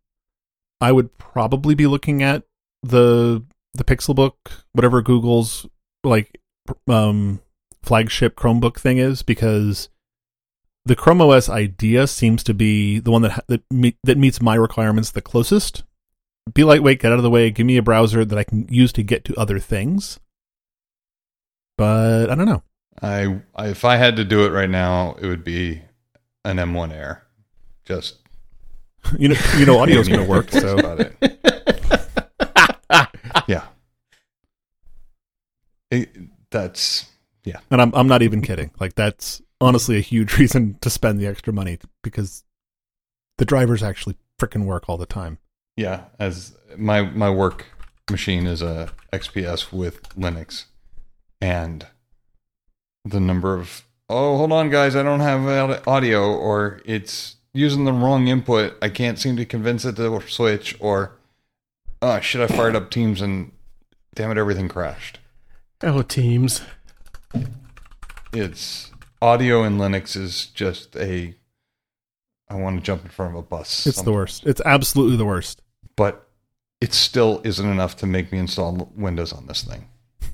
[0.80, 2.44] I would probably be looking at
[2.82, 4.34] the the Pixelbook,
[4.72, 5.66] whatever Google's
[6.04, 6.40] like
[6.88, 7.40] um
[7.82, 9.88] flagship Chromebook thing is because
[10.84, 14.40] the Chrome OS idea seems to be the one that ha- that me- that meets
[14.40, 15.82] my requirements the closest.
[16.54, 18.92] Be lightweight, get out of the way, give me a browser that I can use
[18.92, 20.20] to get to other things.
[21.76, 22.62] But I don't know.
[23.02, 25.82] I, I if I had to do it right now, it would be
[26.44, 27.24] an M1 Air.
[27.84, 28.18] Just
[29.18, 30.50] You know, you know, audio's going to work.
[30.50, 31.16] So about it.
[33.46, 33.64] yeah.
[35.90, 36.08] It,
[36.50, 37.06] that's
[37.44, 38.72] yeah, And I'm I'm not even kidding.
[38.80, 42.44] Like that's honestly a huge reason to spend the extra money because
[43.38, 45.38] the drivers actually frickin' work all the time.
[45.76, 46.04] yeah.
[46.18, 47.66] As my my work
[48.10, 50.66] machine is a XPS with Linux,
[51.40, 51.86] and
[53.04, 57.92] the number of oh hold on guys I don't have audio or it's using the
[57.92, 61.12] wrong input I can't seem to convince it to switch or
[62.02, 63.52] oh shit I fired up Teams and
[64.14, 65.20] damn it everything crashed.
[65.82, 66.62] Oh, Teams.
[68.32, 71.34] it's audio in Linux is just a.
[72.48, 73.86] I want to jump in front of a bus.
[73.86, 74.46] It's the worst.
[74.46, 75.62] It's absolutely the worst.
[75.96, 76.28] but
[76.80, 79.88] it still isn't enough to make me install Windows on this thing.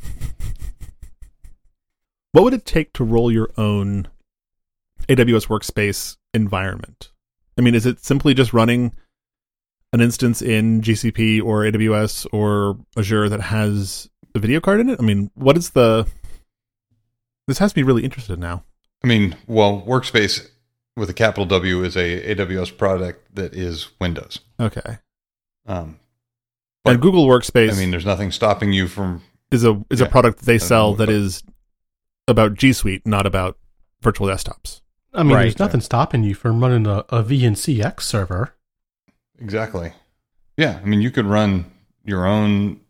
[2.33, 4.09] What would it take to roll your own
[5.07, 7.11] AWS workspace environment?
[7.59, 8.93] I mean, is it simply just running
[9.93, 14.99] an instance in GCP or AWS or Azure that has a video card in it?
[15.01, 16.07] I mean, what is the.
[17.49, 18.65] This has me really interested now.
[19.03, 20.49] I mean, well, Workspace
[20.97, 24.39] with a capital W is a AWS product that is Windows.
[24.61, 24.99] Okay.
[25.67, 25.99] Um,
[26.85, 29.23] and Google Workspace I mean, there's nothing stopping you from.
[29.51, 31.43] is a is a product that they sell know, that but- is
[32.29, 33.59] about G Suite, not about
[34.01, 34.81] virtual desktops.
[35.15, 35.43] I mean, Right.
[35.43, 38.55] there's nothing stopping you from running a, a VNCX server.
[39.39, 39.93] Exactly.
[40.57, 41.71] Yeah, I mean, you could run
[42.05, 42.81] your own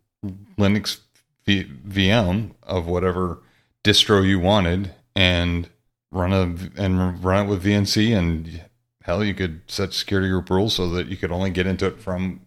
[0.59, 1.01] Linux
[1.45, 3.41] v- VM of whatever
[3.85, 5.69] distro you wanted, and
[6.11, 8.63] run a and run it with VNC, and
[9.03, 12.01] hell, you could set security group rules so that you could only get into it
[12.01, 12.41] from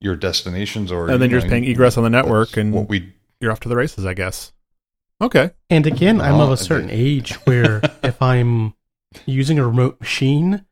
[0.00, 2.88] your destinations, or And then you you're just paying egress on the network, and what
[2.88, 4.52] we you're off to the races, I guess.
[5.20, 5.50] Okay.
[5.70, 8.74] And again, I'm of a oh, certain they- age where if I'm
[9.26, 10.64] using a remote machine,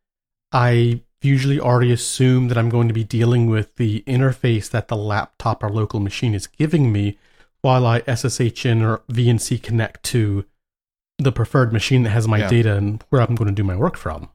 [0.51, 4.97] I usually already assume that I'm going to be dealing with the interface that the
[4.97, 7.19] laptop or local machine is giving me
[7.63, 10.45] while I SSH in or VNC connect to
[11.19, 12.49] the preferred machine that has my Yeah.
[12.49, 14.29] data and where I'm going to do my work from.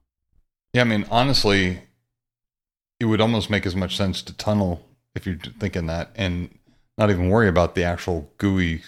[0.73, 1.81] Yeah, I mean, honestly,
[2.99, 4.85] it would almost make as much sense to tunnel
[5.15, 6.57] if you're thinking that and
[6.97, 8.81] not even worry about the actual GUI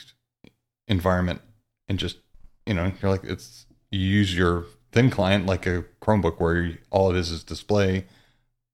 [0.87, 1.41] environment
[1.87, 2.17] and just,
[2.65, 6.77] you know, you're like, it's, you use your thin client like a Chromebook where you,
[6.89, 8.05] all it is is display,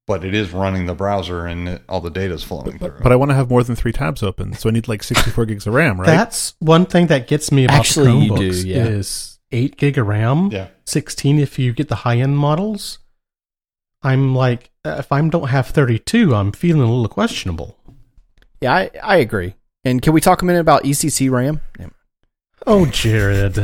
[0.06, 3.00] but it is running the browser and it, all the data is flowing through.
[3.02, 5.46] But I want to have more than three tabs open, so I need like 64
[5.46, 6.06] gigs of RAM, right?
[6.06, 8.84] That's one thing that gets me about Actually, the you Chromebooks do, yeah.
[8.86, 10.68] is 8 gig of RAM, yeah.
[10.86, 12.98] 16 if you get the high end models.
[14.02, 17.76] I'm like, if I don't have 32, I'm feeling a little questionable.
[18.60, 19.54] Yeah, I, I agree.
[19.84, 21.60] And can we talk a minute about ECC RAM?
[21.78, 21.88] Yeah.
[22.66, 23.58] Oh, Jared.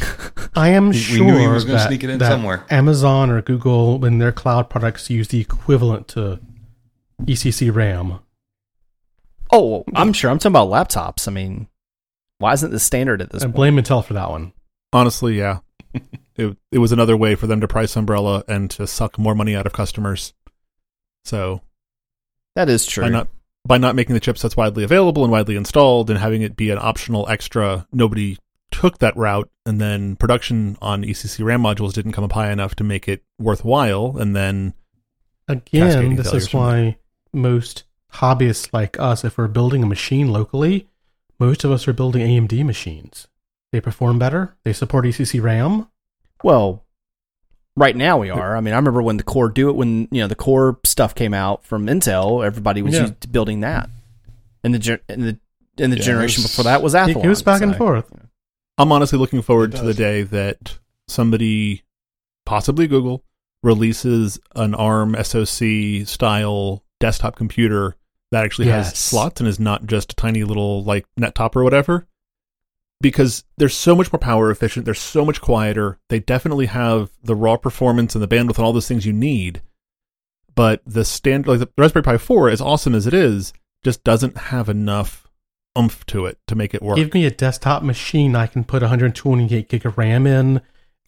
[0.00, 0.48] God.
[0.56, 2.64] I am We- we sure knew he was gonna that, sneak it in that somewhere.
[2.70, 6.40] Amazon or Google, when their cloud products use the equivalent to
[7.26, 8.18] ECC RAM.
[9.52, 10.30] Oh, I'm sure.
[10.30, 11.26] I'm talking about laptops.
[11.26, 11.68] I mean,
[12.38, 13.74] why isn't this standard at this And point?
[13.74, 14.52] blame Intel for that one.
[14.92, 15.58] Honestly, yeah.
[16.36, 19.56] it it was another way for them to price Umbrella and to suck more money
[19.56, 20.32] out of customers.
[21.24, 21.62] So
[22.56, 23.04] That is true.
[23.04, 23.28] by not
[23.66, 26.78] by not making the chipsets widely available and widely installed and having it be an
[26.80, 28.38] optional extra, nobody
[28.70, 32.74] took that route, and then production on ECC RAM modules didn't come up high enough
[32.76, 34.74] to make it worthwhile, and then
[35.48, 36.96] Again, this is from why
[37.32, 40.88] most hobbyists like us, if we're building a machine locally,
[41.38, 43.26] most of us are building AMD machines.
[43.72, 44.54] They perform better.
[44.64, 45.88] They support ECC RAM.
[46.44, 46.84] Well,
[47.76, 48.56] right now we are.
[48.56, 51.14] I mean, I remember when the core do it when you know the core stuff
[51.14, 52.44] came out from Intel.
[52.44, 53.00] Everybody was Yeah.
[53.02, 53.88] used to building that,
[54.62, 55.38] and the and the
[55.78, 57.08] and the Yeah, generation there's- before that was Athlon.
[57.10, 57.22] It Athlon.
[57.22, 58.12] goes back and so- forth.
[58.80, 61.82] I'm honestly looking forward to the day that somebody,
[62.46, 63.22] possibly Google,
[63.62, 67.96] releases an ARM SoC style desktop computer
[68.30, 71.62] that actually has slots and is not just a tiny little like net top or
[71.62, 72.06] whatever.
[73.02, 75.98] Because they're so much more power efficient, they're so much quieter.
[76.08, 79.60] They definitely have the raw performance and the bandwidth and all those things you need.
[80.54, 83.52] But the standard, like the Raspberry Pi 4, as awesome as it is,
[83.84, 85.29] just doesn't have enough
[85.78, 86.96] oomph to it to make it work.
[86.96, 90.60] Give me a desktop machine I can put 128 gig of RAM in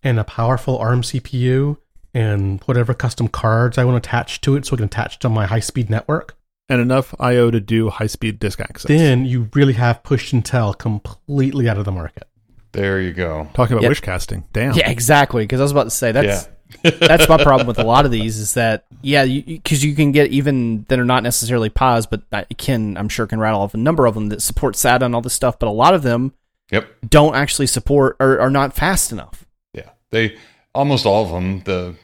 [0.03, 1.79] and a powerful ARM CPU
[2.15, 5.29] and whatever custom cards I want to attach to it so it can attach to
[5.29, 6.37] my high speed network.
[6.69, 8.89] and enough I/O to do high-speed disk access.
[8.89, 12.25] Then you really have push Intel completely out of the market.
[12.73, 13.49] There you go.
[13.53, 13.89] Talking about Yep.
[13.91, 14.75] wish casting, damn.
[14.75, 15.43] Yeah, exactly.
[15.45, 16.53] Because I was about to say that's yeah.
[16.83, 20.31] That's my problem with a lot of these is that yeah, because you, can get
[20.31, 23.79] even that are not necessarily Pis, but I can I'm sure can rattle off a
[23.79, 26.33] number of them that support SATA and all this stuff, but a lot of them
[26.71, 26.89] Yep.
[27.09, 29.45] don't actually support or are not fast enough.
[29.75, 30.37] Yeah, they
[30.75, 31.61] almost all of them.
[31.65, 31.97] The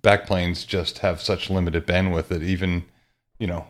[0.00, 2.84] backplanes just have such limited bandwidth that even
[3.38, 3.66] you know,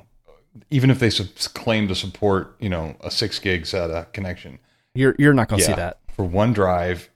[0.70, 4.58] even if they claim to support you know a six gig SATA connection
[4.94, 5.74] You're you're not going to Yeah.
[5.74, 5.98] see that.
[6.14, 7.10] for one drive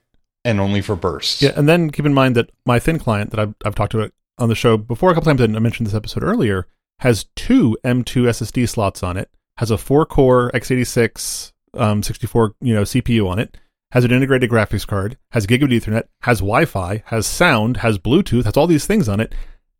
[0.45, 1.41] and only for bursts.
[1.41, 4.11] Yeah, and then keep in mind that my thin client that I've, I've talked about
[4.37, 6.67] on the show before a couple times, and I mentioned this episode earlier,
[6.99, 12.73] has two M2 SSD slots on it, has a four core x86 um, 64 you
[12.73, 13.57] know CPU on it,
[13.91, 18.57] has an integrated graphics card, has gigabit Ethernet, has Wi-Fi, has sound, has Bluetooth, has
[18.57, 19.33] all these things on it,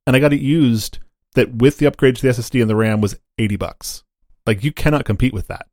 [0.05, 0.99] and I got it used
[1.35, 4.03] that with the upgrade to the SSD and the RAM was 80 bucks.
[4.45, 5.67] Like you cannot compete with that.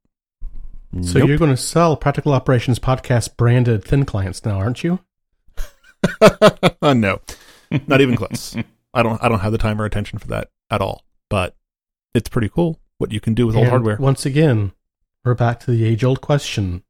[1.03, 1.28] So Nope.
[1.28, 5.01] you're going to sell Practical Operations Podcast branded thin clients now, aren't you?
[6.82, 7.20] No,
[7.89, 8.57] not even close.
[8.95, 9.22] I don't.
[9.22, 11.03] I don't have the time or attention for that at all.
[11.28, 11.57] But
[12.14, 13.97] it's pretty cool what you can do with old hardware.
[13.97, 14.72] Once again,
[15.24, 16.82] we're back to the age old question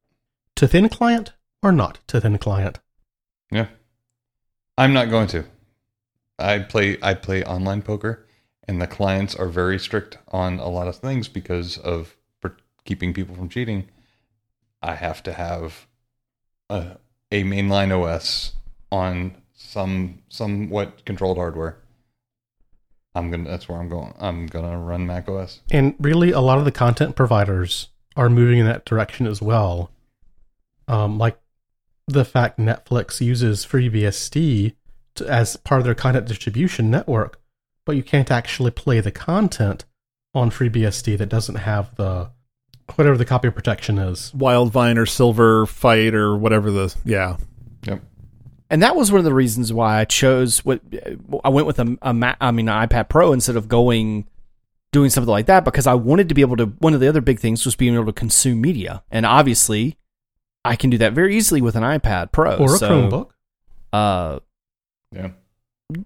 [0.55, 1.33] to thin client
[1.63, 2.79] or not to thin client?
[3.51, 3.67] Yeah.
[4.77, 5.45] I'm not going to.
[6.37, 8.27] I play I play online poker,
[8.67, 12.26] and the clients are very strict on a lot of things because of per-
[12.87, 13.87] keeping people from cheating.
[14.81, 15.85] I have to have
[16.69, 16.97] a,
[17.31, 18.53] a mainline OS
[18.91, 21.77] on some somewhat controlled hardware.
[23.13, 23.49] I'm gonna.
[23.49, 24.13] That's where I'm going.
[24.19, 25.61] I'm gonna run Mac OS.
[25.69, 29.91] And really, a lot of the content providers are moving in that direction as well.
[30.87, 31.37] Um, like
[32.07, 34.75] the fact Netflix uses FreeBSD
[35.15, 37.41] to, as part of their content distribution network,
[37.85, 39.85] but you can't actually play the content
[40.33, 42.29] on FreeBSD that doesn't have the
[42.95, 44.31] whatever the copy protection is.
[44.35, 47.37] Widevine or Silverlight or whatever the yeah.
[47.83, 48.01] Yep.
[48.69, 50.81] and that was one of the reasons why I chose what
[51.43, 54.27] I went with a, a Mac, I mean an iPad Pro instead of going
[54.91, 56.65] doing something like that because I wanted to be able to.
[56.65, 59.97] One of the other big things was being able to consume media, and obviously,
[60.65, 63.29] I can do that very easily with an iPad Pro Or a So, Chromebook.
[63.93, 64.39] Uh,
[65.13, 65.29] Yeah.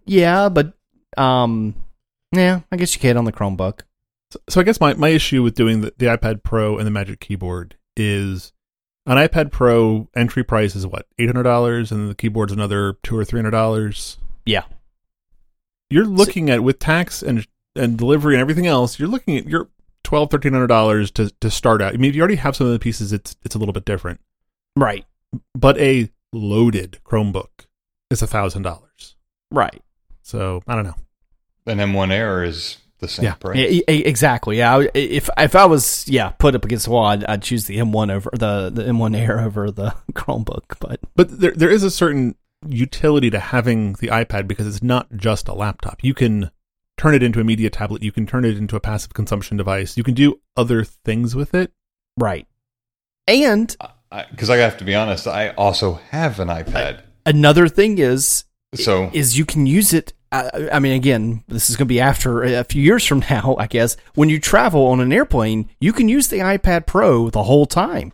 [0.05, 0.73] yeah, but
[1.17, 1.75] um,
[2.31, 3.81] yeah, I guess you can on the Chromebook.
[4.31, 6.91] So, so I guess my, my issue with doing the, the iPad Pro and the
[6.91, 8.53] Magic Keyboard is
[9.05, 13.17] an iPad Pro entry price is what eight hundred dollars, and the keyboard's another two
[13.17, 14.17] or three hundred dollars.
[14.45, 14.63] Yeah.
[15.89, 18.99] You're looking at with tax and and delivery and everything else.
[18.99, 19.69] You're looking at your
[20.03, 21.93] twelve thirteen hundred dollars to to start out.
[21.93, 23.85] I mean, if you already have some of the pieces, it's it's a little bit
[23.85, 24.21] different.
[24.77, 25.05] Right,
[25.53, 27.65] But a loaded Chromebook
[28.09, 29.17] is a thousand dollars.
[29.51, 29.81] right.
[30.21, 30.95] So I don't know.
[31.65, 33.33] An M1 Air is the same Yeah.
[33.33, 33.57] price.
[33.57, 34.57] Yeah, exactly.
[34.59, 37.77] Yeah, if if I was yeah put up against the wall, I'd, I'd choose the
[37.77, 40.77] M1 over the the M1 Air over the Chromebook.
[40.79, 42.35] But But there there is a certain
[42.67, 46.03] utility to having the iPad because it's not just a laptop.
[46.03, 46.51] You can
[46.97, 48.03] turn it into a media tablet.
[48.03, 49.97] You can turn it into a passive consumption device.
[49.97, 51.71] You can do other things with it.
[52.19, 52.45] right,
[53.27, 53.75] and
[54.29, 57.01] Because I, have to be honest, I also have an iPad.
[57.25, 58.43] another thing is
[58.75, 60.13] So is you can use it.
[60.31, 63.55] I, I mean, again, this is going to be after a few years from now,
[63.59, 63.97] I guess.
[64.15, 68.13] When you travel on an airplane, you can use the iPad Pro the whole time.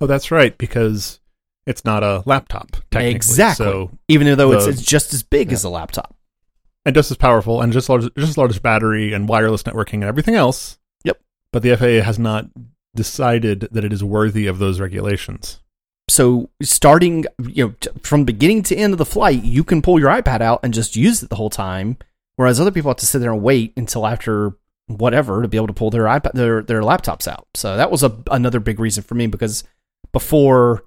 [0.00, 1.20] Oh, that's right, because
[1.64, 2.72] it's not a laptop.
[2.90, 3.14] Technically.
[3.14, 3.66] Exactly.
[3.66, 6.16] So Even though it's the- it's just as big as a laptop.
[6.84, 10.04] and just as powerful and just large, just as large battery and wireless networking and
[10.04, 10.78] everything else.
[11.04, 11.20] Yep.
[11.52, 12.46] But the FAA has not
[12.96, 15.60] decided that it is worthy of those regulations.
[16.12, 20.10] So starting, you know, from beginning to end of the flight, you can pull your
[20.10, 21.96] iPad out and just use it the whole time.
[22.36, 24.58] Whereas other people have to sit there and wait until after
[24.88, 27.46] whatever to be able to pull their iPad, their their laptops out.
[27.54, 29.64] So that was a another big reason for me because
[30.12, 30.84] before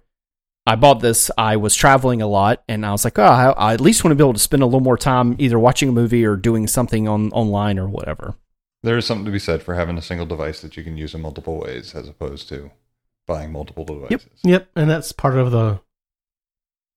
[0.67, 3.73] I bought this, I was traveling a lot, and I was like, oh, I, I
[3.73, 5.91] at least want to be able to spend a little more time either watching a
[5.91, 8.36] movie or doing something on online or whatever.
[8.84, 11.15] there is something to be said for having a single device that you can use
[11.15, 12.69] in multiple ways as opposed to
[13.28, 14.11] buying multiple devices.
[14.11, 15.82] Yep, yep, and that's part of the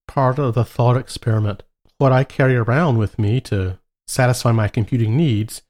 [0.07, 1.63] part of the thought experiment.
[1.99, 5.63] What I carry around with me to satisfy my computing needs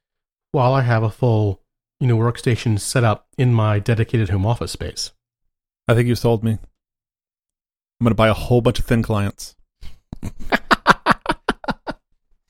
[0.53, 1.63] while I have a full,
[2.01, 5.13] you know, workstation set up in my dedicated home office space.
[5.87, 6.53] I think you sold me.
[6.53, 9.57] I'm going to buy a whole bunch of thin clients.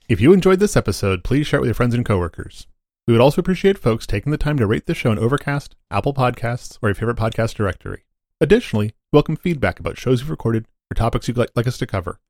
[0.09, 2.66] if you enjoyed this episode, please share it with your friends and coworkers.
[3.09, 6.12] We would also appreciate folks taking the time to rate the show on Overcast, Apple
[6.12, 8.02] Podcasts, or your favorite podcast directory.
[8.38, 12.20] Additionally, welcome feedback about shows you've recorded or topics you'd like, like us to cover.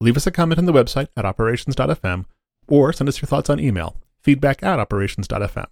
[0.00, 2.24] Leave us a comment on the website at operations.fm
[2.66, 5.68] or send us your thoughts on email, feedback at operations.fm.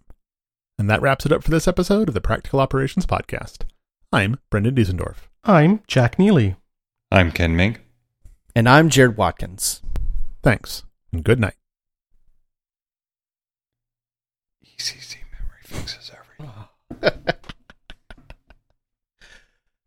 [0.79, 3.65] And that wraps it up for this episode of the Practical Operations Podcast.
[4.13, 5.17] I'm Brendan Diesendorf.
[5.43, 6.55] I'm Jack Neely.
[7.11, 7.81] I'm Ken Mink.
[8.55, 9.83] And I'm Jared Watkins.
[10.45, 11.57] Thanks, and good night.
[14.79, 17.35] ECC memory fixes everything.